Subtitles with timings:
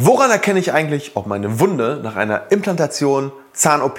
[0.00, 3.98] Woran erkenne ich eigentlich, ob meine Wunde nach einer Implantation, Zahn-OP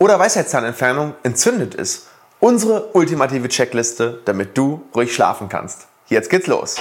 [0.00, 2.08] oder Weisheitszahnentfernung entzündet ist?
[2.40, 5.86] Unsere ultimative Checkliste, damit du ruhig schlafen kannst.
[6.08, 6.74] Jetzt geht's los.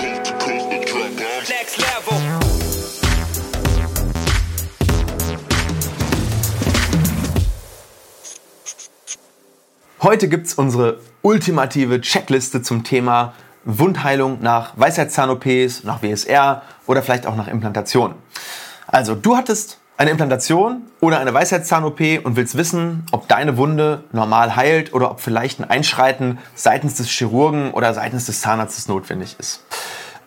[10.01, 13.35] Heute gibt's unsere ultimative Checkliste zum Thema
[13.65, 18.15] Wundheilung nach Weisheitszahn-OPs, nach WSR oder vielleicht auch nach Implantation.
[18.87, 24.55] Also, du hattest eine Implantation oder eine Weisheitszahn-OP und willst wissen, ob deine Wunde normal
[24.55, 29.63] heilt oder ob vielleicht ein Einschreiten seitens des Chirurgen oder seitens des Zahnarztes notwendig ist.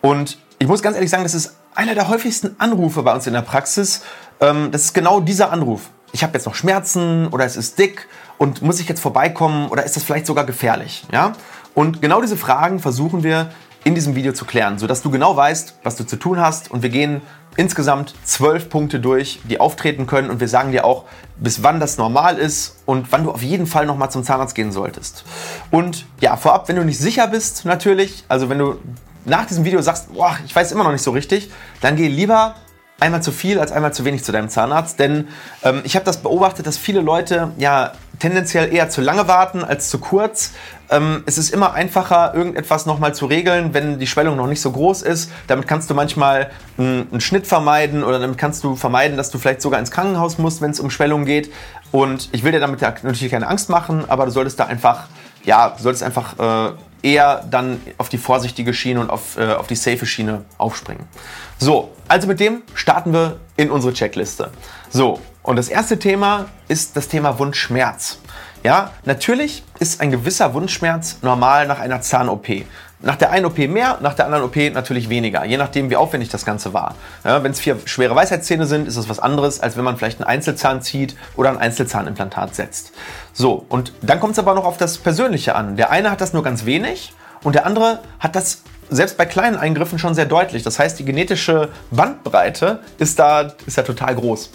[0.01, 3.33] Und ich muss ganz ehrlich sagen, das ist einer der häufigsten Anrufe bei uns in
[3.33, 4.01] der Praxis.
[4.41, 5.89] Ähm, das ist genau dieser Anruf.
[6.11, 8.07] Ich habe jetzt noch Schmerzen oder es ist dick
[8.39, 11.05] und muss ich jetzt vorbeikommen oder ist das vielleicht sogar gefährlich?
[11.11, 11.33] Ja?
[11.79, 13.51] Und genau diese Fragen versuchen wir
[13.85, 16.69] in diesem Video zu klären, sodass du genau weißt, was du zu tun hast.
[16.69, 17.21] Und wir gehen
[17.55, 20.29] insgesamt zwölf Punkte durch, die auftreten können.
[20.29, 21.05] Und wir sagen dir auch,
[21.37, 24.73] bis wann das normal ist und wann du auf jeden Fall nochmal zum Zahnarzt gehen
[24.73, 25.23] solltest.
[25.71, 28.75] Und ja, vorab, wenn du nicht sicher bist, natürlich, also wenn du
[29.23, 31.49] nach diesem Video sagst, boah, ich weiß immer noch nicht so richtig,
[31.79, 32.55] dann geh lieber
[32.99, 34.99] einmal zu viel als einmal zu wenig zu deinem Zahnarzt.
[34.99, 35.27] Denn
[35.63, 39.89] ähm, ich habe das beobachtet, dass viele Leute ja tendenziell eher zu lange warten als
[39.89, 40.51] zu kurz.
[40.89, 44.71] Ähm, es ist immer einfacher, irgendetwas nochmal zu regeln, wenn die Schwellung noch nicht so
[44.71, 45.31] groß ist.
[45.47, 49.37] Damit kannst du manchmal einen, einen Schnitt vermeiden oder damit kannst du vermeiden, dass du
[49.37, 51.51] vielleicht sogar ins Krankenhaus musst, wenn es um Schwellung geht.
[51.91, 55.07] Und ich will dir damit natürlich keine Angst machen, aber du solltest da einfach,
[55.43, 59.67] ja, du solltest einfach äh, eher dann auf die vorsichtige Schiene und auf, äh, auf
[59.67, 61.05] die safe Schiene aufspringen.
[61.57, 64.51] So, also mit dem starten wir in unsere Checkliste.
[64.89, 68.19] So, und das erste Thema ist das Thema Wundschmerz.
[68.63, 72.47] Ja, natürlich ist ein gewisser Wundschmerz normal nach einer Zahn-OP.
[73.01, 76.27] Nach der einen OP mehr, nach der anderen OP natürlich weniger, je nachdem, wie aufwendig
[76.29, 76.95] das Ganze war.
[77.23, 80.19] Ja, wenn es vier schwere Weisheitszähne sind, ist es was anderes, als wenn man vielleicht
[80.19, 82.91] einen Einzelzahn zieht oder ein Einzelzahnimplantat setzt.
[83.31, 85.77] So, und dann kommt es aber noch auf das Persönliche an.
[85.77, 89.55] Der eine hat das nur ganz wenig und der andere hat das selbst bei kleinen
[89.55, 90.63] Eingriffen schon sehr deutlich.
[90.63, 94.51] Das heißt, die genetische Bandbreite ist da, ist da total groß.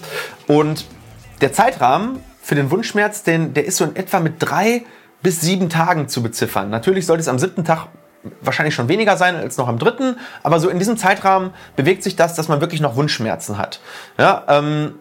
[0.49, 0.85] Und
[1.41, 4.85] der Zeitrahmen für den Wundschmerz, den, der ist so in etwa mit drei
[5.23, 6.69] bis sieben Tagen zu beziffern.
[6.69, 7.89] Natürlich sollte es am siebten Tag
[8.41, 12.17] wahrscheinlich schon weniger sein als noch am dritten, aber so in diesem Zeitrahmen bewegt sich
[12.17, 13.81] das, dass man wirklich noch Wundschmerzen hat.
[14.19, 14.95] Ja, ähm,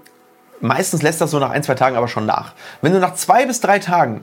[0.60, 2.54] meistens lässt das so nach ein, zwei Tagen aber schon nach.
[2.82, 4.22] Wenn du nach zwei bis drei Tagen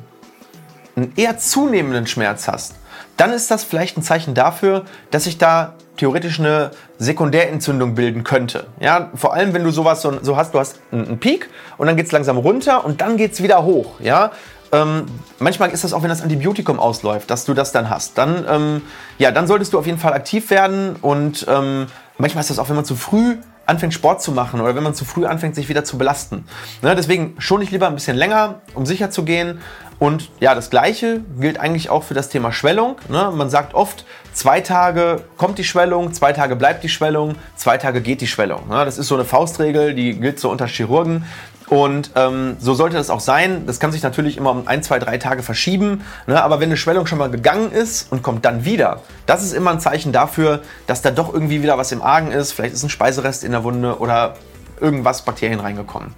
[0.96, 2.74] einen eher zunehmenden Schmerz hast,
[3.16, 8.66] dann ist das vielleicht ein Zeichen dafür, dass sich da theoretisch eine Sekundärentzündung bilden könnte.
[8.80, 12.06] Ja, vor allem, wenn du sowas so, hast, du hast einen Peak und dann geht
[12.06, 14.00] es langsam runter und dann geht es wieder hoch.
[14.00, 14.30] Ja,
[14.72, 15.06] ähm,
[15.38, 18.16] manchmal ist das auch, wenn das Antibiotikum ausläuft, dass du das dann hast.
[18.18, 18.82] Dann, ähm,
[19.18, 21.86] ja, dann solltest du auf jeden Fall aktiv werden und ähm,
[22.18, 23.36] manchmal ist das auch, wenn man zu früh
[23.66, 26.44] anfängt Sport zu machen oder wenn man zu früh anfängt, sich wieder zu belasten.
[26.82, 29.60] Ne, deswegen schon ich lieber ein bisschen länger, um sicher zu gehen.
[30.00, 32.96] Und ja, das Gleiche gilt eigentlich auch für das Thema Schwellung.
[33.10, 33.30] Ne?
[33.34, 38.00] Man sagt oft, zwei Tage kommt die Schwellung, zwei Tage bleibt die Schwellung, zwei Tage
[38.00, 38.66] geht die Schwellung.
[38.68, 38.82] Ne?
[38.86, 41.26] Das ist so eine Faustregel, die gilt so unter Chirurgen.
[41.70, 43.64] Und ähm, so sollte das auch sein.
[43.64, 46.04] Das kann sich natürlich immer um ein, zwei, drei Tage verschieben.
[46.26, 46.42] Ne?
[46.42, 49.70] Aber wenn eine Schwellung schon mal gegangen ist und kommt dann wieder, das ist immer
[49.70, 52.50] ein Zeichen dafür, dass da doch irgendwie wieder was im Argen ist.
[52.52, 54.34] Vielleicht ist ein Speiserest in der Wunde oder
[54.80, 56.12] irgendwas Bakterien reingekommen.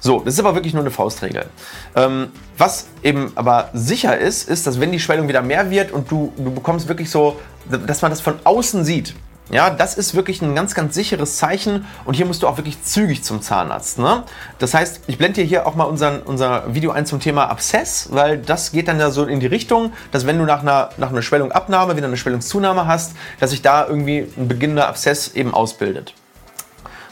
[0.00, 1.46] So, das ist aber wirklich nur eine Faustregel.
[1.94, 2.28] Ähm,
[2.58, 6.32] was eben aber sicher ist, ist, dass wenn die Schwellung wieder mehr wird und du,
[6.36, 7.38] du bekommst wirklich so,
[7.86, 9.14] dass man das von außen sieht,
[9.50, 12.82] ja, das ist wirklich ein ganz, ganz sicheres Zeichen und hier musst du auch wirklich
[12.82, 13.98] zügig zum Zahnarzt.
[13.98, 14.24] Ne?
[14.58, 18.08] Das heißt, ich blende dir hier auch mal unseren, unser Video ein zum Thema Abszess,
[18.10, 21.10] weil das geht dann ja so in die Richtung, dass wenn du nach einer, nach
[21.10, 26.14] einer Schwellungabnahme wieder eine Schwellungszunahme hast, dass sich da irgendwie ein beginnender Abszess eben ausbildet.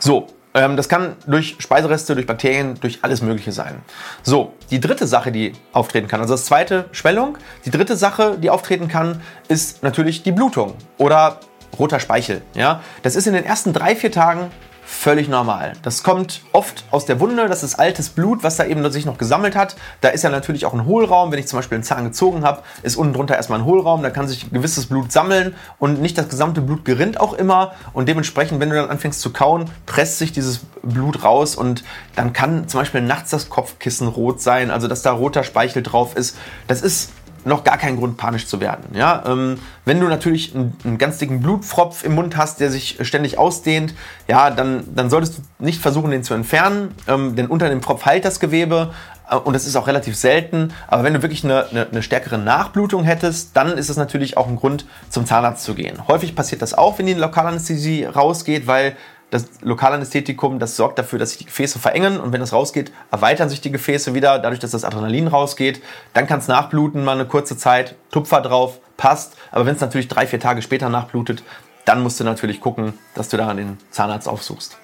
[0.01, 3.83] So, ähm, das kann durch Speisereste, durch Bakterien, durch alles Mögliche sein.
[4.23, 8.51] So, die dritte Sache, die auftreten kann, also das zweite Schwellung, die dritte Sache, die
[8.51, 11.41] auftreten kann, ist natürlich die Blutung oder
[11.79, 12.43] roter Speichel.
[12.55, 12.81] Ja?
[13.03, 14.51] Das ist in den ersten drei, vier Tagen
[14.85, 15.73] völlig normal.
[15.83, 19.19] Das kommt oft aus der Wunde, das ist altes Blut, was da eben sich noch
[19.19, 19.77] gesammelt hat.
[20.01, 21.33] Da ist ja natürlich auch ein Hohlraum.
[21.33, 24.11] Wenn ich zum Beispiel einen Zahn gezogen habe, ist unten drunter erstmal ein Hohlraum, da
[24.11, 27.73] kann sich gewisses Blut sammeln und nicht das gesamte Blut gerinnt auch immer.
[27.93, 31.83] Und dementsprechend, wenn du dann anfängst zu kauen, presst sich dieses Blut raus und
[32.15, 36.15] dann kann zum Beispiel nachts das Kopfkissen rot sein, also dass da roter Speichel drauf
[36.17, 36.37] ist.
[36.67, 37.11] Das ist
[37.45, 38.95] noch gar keinen Grund, panisch zu werden.
[38.95, 39.23] Ja?
[39.27, 43.39] Ähm, wenn du natürlich einen, einen, ganz dicken Blutfropf im Mund hast, der sich ständig
[43.39, 43.95] ausdehnt,
[44.29, 48.07] ja, dann, dann solltest du nicht versuchen, den zu entfernen, ähm, denn unter dem Pfropf
[48.07, 48.93] heilt das Gewebe
[49.31, 50.73] äh, und das ist auch relativ selten.
[50.89, 54.49] Aber wenn du wirklich eine, eine, eine stärkere Nachblutung hättest, dann ist es natürlich auch
[54.49, 56.07] ein Grund, zum Zahnarzt zu gehen.
[56.09, 58.97] Häufig passiert das auch, wenn die Lokalanästhesie rausgeht, weil
[59.35, 63.49] das Lokalanästhetikum, das sorgt dafür, dass sich die Gefäße verengen und wenn das rausgeht, erweitern
[63.49, 65.83] sich die Gefäße wieder, dadurch, dass das Adrenalin rausgeht.
[66.13, 69.37] Dann kann es nachbluten, mal eine kurze Zeit, Tupfer drauf, passt.
[69.51, 71.43] Aber wenn es natürlich drei, vier Tage später nachblutet,
[71.85, 74.79] dann musst du natürlich gucken, dass du da den Zahnarzt aufsuchst.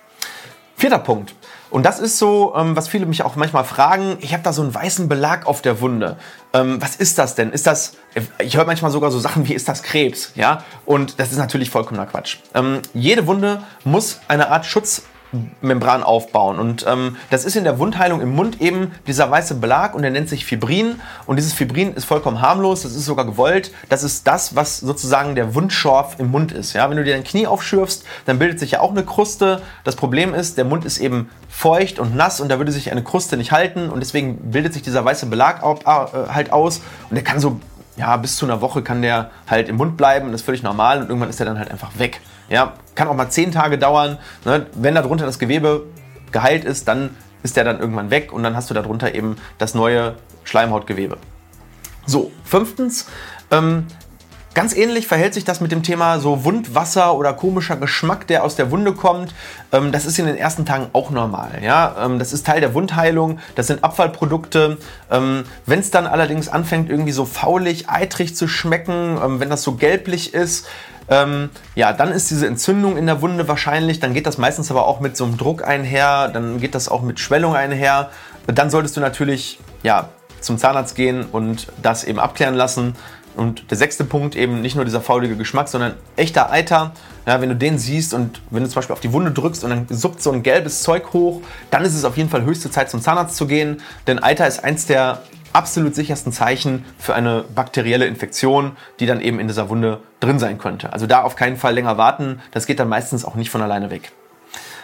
[0.81, 1.35] Vierter Punkt.
[1.69, 4.17] Und das ist so, ähm, was viele mich auch manchmal fragen.
[4.23, 6.17] Ich habe da so einen weißen Belag auf der Wunde.
[6.55, 7.53] Ähm, was ist das denn?
[7.53, 7.99] Ist das,
[8.39, 10.33] ich höre manchmal sogar so Sachen wie, ist das Krebs?
[10.37, 10.65] Ja?
[10.87, 12.39] Und das ist natürlich vollkommener Quatsch.
[12.55, 15.03] Ähm, jede Wunde muss eine Art Schutz
[15.61, 16.59] Membran aufbauen.
[16.59, 20.11] Und ähm, das ist in der Wundheilung im Mund eben dieser weiße Belag und der
[20.11, 21.01] nennt sich Fibrin.
[21.27, 23.73] Und dieses Fibrin ist vollkommen harmlos, das ist sogar gewollt.
[23.89, 26.73] Das ist das, was sozusagen der Wundschorf im Mund ist.
[26.73, 26.91] Ja?
[26.91, 29.63] Wenn du dir dein Knie aufschürfst, dann bildet sich ja auch eine Kruste.
[29.85, 33.03] Das Problem ist, der Mund ist eben feucht und nass und da würde sich eine
[33.03, 37.25] Kruste nicht halten und deswegen bildet sich dieser weiße Belag äh, halt aus und der
[37.25, 37.61] kann so
[37.97, 41.01] ja, bis zu einer Woche kann der halt im Mund bleiben, das ist völlig normal
[41.01, 42.21] und irgendwann ist er dann halt einfach weg.
[42.51, 44.19] Ja, kann auch mal zehn Tage dauern.
[44.45, 44.67] Ne?
[44.75, 45.87] Wenn darunter das Gewebe
[46.33, 49.75] geheilt ist, dann ist der dann irgendwann weg und dann hast du darunter eben das
[49.75, 51.17] neue Schleimhautgewebe.
[52.07, 53.07] So, fünftens,
[53.51, 53.87] ähm,
[54.53, 58.57] Ganz ähnlich verhält sich das mit dem Thema so Wundwasser oder komischer Geschmack, der aus
[58.57, 59.33] der Wunde kommt.
[59.71, 61.61] Ähm, das ist in den ersten Tagen auch normal.
[61.63, 61.95] Ja?
[62.05, 64.79] Ähm, das ist Teil der Wundheilung, das sind Abfallprodukte.
[65.09, 69.63] Ähm, wenn es dann allerdings anfängt, irgendwie so faulig, eitrig zu schmecken, ähm, wenn das
[69.63, 70.67] so gelblich ist,
[71.11, 73.99] ähm, ja, dann ist diese Entzündung in der Wunde wahrscheinlich.
[73.99, 77.03] Dann geht das meistens aber auch mit so einem Druck einher, dann geht das auch
[77.03, 78.11] mit Schwellung einher.
[78.47, 80.09] Dann solltest du natürlich ja,
[80.41, 82.95] zum Zahnarzt gehen und das eben abklären lassen.
[83.37, 86.93] Und der sechste Punkt eben nicht nur dieser faulige Geschmack, sondern echter Eiter.
[87.27, 89.71] Ja, wenn du den siehst und wenn du zum Beispiel auf die Wunde drückst und
[89.71, 91.41] dann suppt so ein gelbes Zeug hoch,
[91.71, 93.83] dann ist es auf jeden Fall höchste Zeit zum Zahnarzt zu gehen.
[94.07, 95.23] Denn Eiter ist eins der
[95.53, 100.59] absolut sichersten Zeichen für eine bakterielle Infektion, die dann eben in dieser Wunde drin sein
[100.59, 100.93] könnte.
[100.93, 102.41] Also da auf keinen Fall länger warten.
[102.53, 104.13] Das geht dann meistens auch nicht von alleine weg.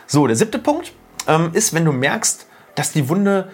[0.07, 0.93] So, der siebte Punkt
[1.27, 3.49] ähm, ist, wenn du merkst, dass die Wunde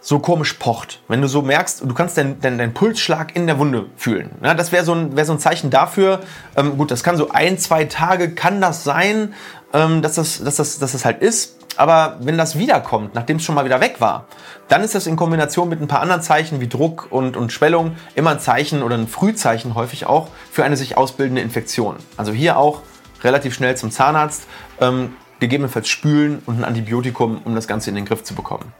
[0.00, 1.02] so komisch pocht.
[1.08, 4.30] Wenn du so merkst, du kannst deinen dein, dein Pulsschlag in der Wunde fühlen.
[4.42, 6.20] Ja, das wäre so, ein, wär so ein Zeichen dafür.
[6.56, 9.34] Ähm, gut, das kann so ein, zwei Tage, kann das sein,
[9.74, 11.59] ähm, dass, das, dass, das, dass das halt ist.
[11.76, 14.26] Aber wenn das wiederkommt, nachdem es schon mal wieder weg war,
[14.68, 17.96] dann ist das in Kombination mit ein paar anderen Zeichen wie Druck und, und Schwellung
[18.14, 21.96] immer ein Zeichen oder ein Frühzeichen häufig auch für eine sich ausbildende Infektion.
[22.16, 22.82] Also hier auch
[23.22, 24.46] relativ schnell zum Zahnarzt.
[24.80, 28.72] Ähm, gegebenenfalls spülen und ein Antibiotikum, um das Ganze in den Griff zu bekommen.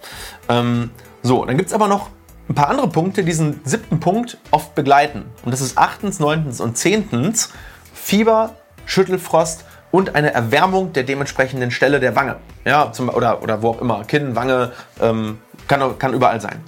[0.49, 0.91] Ähm,
[1.23, 2.11] so, dann gibt es aber noch
[2.49, 5.25] ein paar andere Punkte, die diesen siebten Punkt oft begleiten.
[5.45, 7.51] Und das ist achtens, neuntens und zehntens
[7.95, 8.57] Fieber,
[8.87, 12.37] Schüttelfrost und eine Erwärmung der dementsprechenden Stelle der Wange.
[12.65, 14.05] Ja, zum, oder, oder wo auch immer.
[14.05, 15.39] Kinn, Wange, ähm,
[15.69, 16.61] kann, kann überall sein.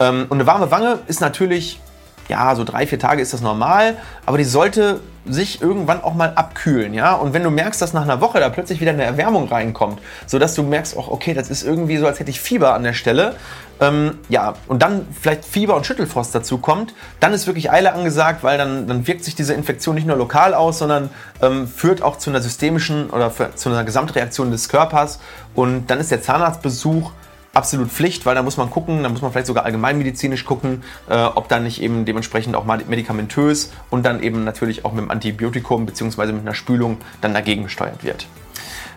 [0.00, 1.80] Ähm, und eine warme Wange ist natürlich
[2.28, 3.96] ja, so drei, vier Tage ist das normal,
[4.26, 7.14] aber die sollte sich irgendwann auch mal abkühlen, ja.
[7.14, 10.54] Und wenn du merkst, dass nach einer Woche da plötzlich wieder eine Erwärmung reinkommt, sodass
[10.54, 13.34] du merkst, oh, okay, das ist irgendwie so, als hätte ich Fieber an der Stelle,
[13.80, 18.42] ähm, ja, und dann vielleicht Fieber und Schüttelfrost dazu kommt, dann ist wirklich Eile angesagt,
[18.42, 21.10] weil dann, dann wirkt sich diese Infektion nicht nur lokal aus, sondern
[21.40, 25.20] ähm, führt auch zu einer systemischen oder für, zu einer Gesamtreaktion des Körpers.
[25.54, 27.12] Und dann ist der Zahnarztbesuch
[27.54, 31.16] absolut Pflicht, weil da muss man gucken, da muss man vielleicht sogar allgemeinmedizinisch gucken, äh,
[31.16, 35.86] ob dann nicht eben dementsprechend auch medikamentös und dann eben natürlich auch mit dem Antibiotikum
[35.86, 36.32] bzw.
[36.32, 38.26] mit einer Spülung dann dagegen gesteuert wird.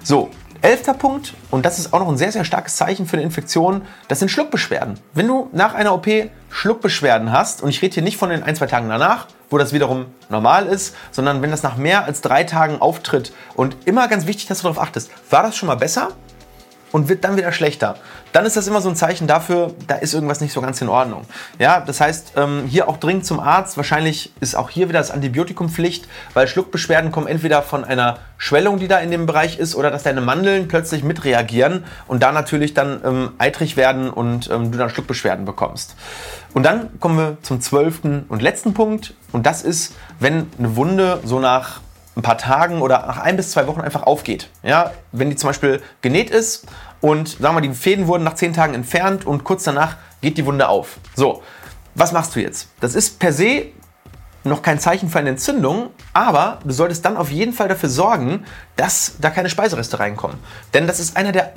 [0.03, 0.29] So,
[0.61, 3.81] elfter Punkt, und das ist auch noch ein sehr, sehr starkes Zeichen für eine Infektion,
[4.07, 4.99] das sind Schluckbeschwerden.
[5.13, 6.07] Wenn du nach einer OP
[6.49, 9.73] Schluckbeschwerden hast, und ich rede hier nicht von den ein, zwei Tagen danach, wo das
[9.73, 14.27] wiederum normal ist, sondern wenn das nach mehr als drei Tagen auftritt und immer ganz
[14.27, 16.09] wichtig, dass du darauf achtest, war das schon mal besser?
[16.91, 17.95] Und wird dann wieder schlechter,
[18.31, 20.89] dann ist das immer so ein Zeichen dafür, da ist irgendwas nicht so ganz in
[20.89, 21.25] Ordnung.
[21.59, 23.77] Ja, das heißt, ähm, hier auch dringend zum Arzt.
[23.77, 28.79] Wahrscheinlich ist auch hier wieder das Antibiotikum Pflicht, weil Schluckbeschwerden kommen entweder von einer Schwellung,
[28.79, 32.73] die da in dem Bereich ist, oder dass deine Mandeln plötzlich mitreagieren und da natürlich
[32.73, 35.95] dann ähm, eitrig werden und ähm, du dann Schluckbeschwerden bekommst.
[36.53, 41.19] Und dann kommen wir zum zwölften und letzten Punkt und das ist, wenn eine Wunde
[41.23, 41.81] so nach
[42.15, 44.49] ein paar Tagen oder nach ein bis zwei Wochen einfach aufgeht.
[44.63, 46.65] Ja, wenn die zum Beispiel genäht ist
[46.99, 50.45] und sagen wir, die Fäden wurden nach zehn Tagen entfernt und kurz danach geht die
[50.45, 50.97] Wunde auf.
[51.15, 51.41] So,
[51.95, 52.69] was machst du jetzt?
[52.79, 53.67] Das ist per se
[54.43, 58.45] noch kein Zeichen für eine Entzündung, aber du solltest dann auf jeden Fall dafür sorgen,
[58.75, 60.37] dass da keine Speisereste reinkommen.
[60.73, 61.53] Denn das ist einer der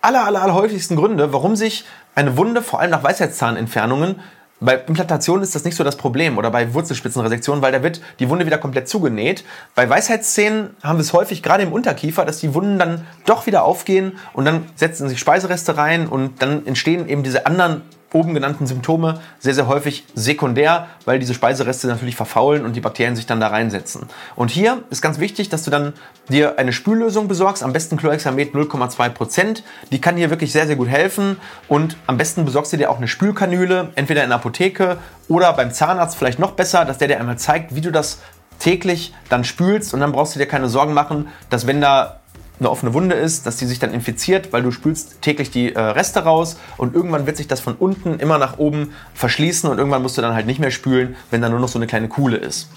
[0.00, 1.84] aller, aller, aller häufigsten Gründe, warum sich
[2.14, 4.20] eine Wunde, vor allem nach Weisheitszahnentfernungen,
[4.64, 8.28] bei Implantation ist das nicht so das Problem oder bei Wurzelspitzenresektion, weil da wird die
[8.28, 9.44] Wunde wieder komplett zugenäht.
[9.74, 13.64] Bei Weisheitszähnen haben wir es häufig, gerade im Unterkiefer, dass die Wunden dann doch wieder
[13.64, 17.82] aufgehen und dann setzen sich Speisereste rein und dann entstehen eben diese anderen
[18.14, 23.16] oben genannten Symptome sehr, sehr häufig sekundär, weil diese Speisereste natürlich verfaulen und die Bakterien
[23.16, 24.08] sich dann da reinsetzen.
[24.36, 25.92] Und hier ist ganz wichtig, dass du dann
[26.30, 29.62] dir eine Spüllösung besorgst, am besten Chlorhexamet 0,2%.
[29.90, 32.98] Die kann hier wirklich sehr, sehr gut helfen und am besten besorgst du dir auch
[32.98, 37.18] eine Spülkanüle, entweder in der Apotheke oder beim Zahnarzt vielleicht noch besser, dass der dir
[37.18, 38.20] einmal zeigt, wie du das
[38.60, 42.20] täglich dann spülst und dann brauchst du dir keine Sorgen machen, dass wenn da
[42.60, 45.80] eine offene Wunde ist, dass die sich dann infiziert, weil du spülst täglich die äh,
[45.80, 50.02] Reste raus und irgendwann wird sich das von unten immer nach oben verschließen und irgendwann
[50.02, 52.36] musst du dann halt nicht mehr spülen, wenn da nur noch so eine kleine Kuhle
[52.36, 52.68] ist.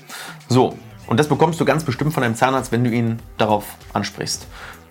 [0.49, 4.47] So, und das bekommst du ganz bestimmt von deinem Zahnarzt, wenn du ihn darauf ansprichst.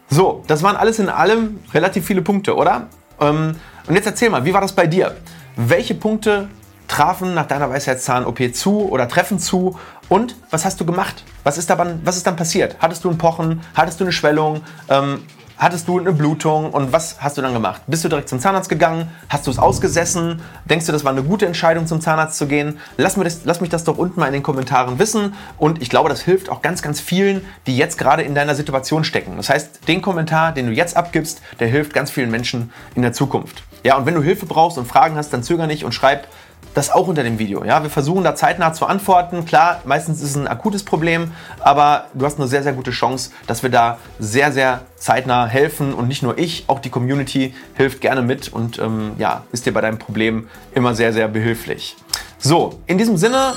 [0.09, 2.87] So, das waren alles in allem relativ viele Punkte, oder?
[3.21, 5.17] Ähm, und jetzt erzähl mal, wie war das bei dir?
[5.57, 6.49] Welche Punkte
[6.89, 9.79] trafen nach deiner Weisheitszahn-OP zu oder treffen zu
[10.09, 11.25] und was hast du gemacht?
[11.43, 12.77] Was ist, dann, was ist dann passiert?
[12.79, 13.61] Hattest du ein Pochen?
[13.75, 14.63] Hattest du eine Schwellung?
[14.89, 15.23] Ähm,
[15.59, 16.71] hattest du eine Blutung?
[16.71, 17.83] Und was hast du dann gemacht?
[17.89, 19.11] Bist du direkt zum Zahnarzt gegangen?
[19.29, 20.41] Hast du es ausgesessen?
[20.65, 22.79] Denkst du, das war eine gute Entscheidung, zum Zahnarzt zu gehen?
[22.97, 25.35] Lass, mir das, lass mich das doch unten mal in den Kommentaren wissen.
[25.59, 29.03] Und ich glaube, das hilft auch ganz, ganz vielen, die jetzt gerade in deiner Situation
[29.03, 29.37] stecken.
[29.37, 33.13] Das heißt, den Kommentar, den du jetzt abgibst, der hilft ganz vielen Menschen in der
[33.13, 33.65] Zukunft.
[33.83, 36.29] Ja, und wenn du Hilfe brauchst und Fragen hast, dann zöger nicht und schreib
[36.77, 37.65] das auch unter dem Video.
[37.65, 39.47] Ja, wir versuchen da zeitnah zu antworten.
[39.47, 43.31] Klar, meistens ist es ein akutes Problem, aber du hast eine sehr, sehr gute Chance,
[43.47, 48.03] dass wir da sehr, sehr zeitnah helfen und nicht nur ich, auch die Community hilft
[48.03, 51.97] gerne mit und ähm, ja, ist dir bei deinem Problem immer sehr, sehr behilflich.
[52.37, 53.55] So, in diesem Sinne.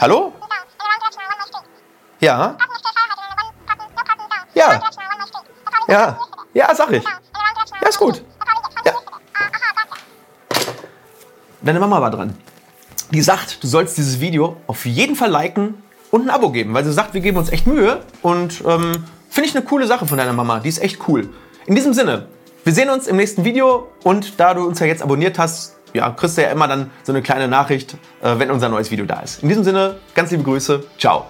[0.00, 0.32] Hallo?
[2.18, 2.56] Ja?
[4.54, 4.82] Ja.
[5.86, 6.18] Ja.
[6.52, 7.04] Ja, sag ich.
[7.80, 8.24] Ja, ist gut.
[11.62, 12.34] Deine Mama war dran.
[13.12, 15.74] Die sagt, du sollst dieses Video auf jeden Fall liken
[16.10, 19.48] und ein Abo geben, weil sie sagt, wir geben uns echt Mühe und ähm, finde
[19.48, 20.60] ich eine coole Sache von deiner Mama.
[20.60, 21.28] Die ist echt cool.
[21.66, 22.26] In diesem Sinne,
[22.64, 26.10] wir sehen uns im nächsten Video und da du uns ja jetzt abonniert hast, ja,
[26.10, 29.20] kriegst du ja immer dann so eine kleine Nachricht, äh, wenn unser neues Video da
[29.20, 29.42] ist.
[29.42, 31.26] In diesem Sinne, ganz liebe Grüße, ciao.